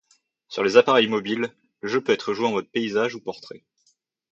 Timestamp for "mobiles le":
1.07-1.87